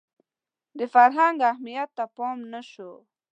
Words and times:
د 0.77 0.79
فرهنګ 0.93 1.37
اهمیت 1.51 1.89
ته 1.97 2.05
پام 2.15 2.37
نه 2.51 2.61
شو 2.71 2.91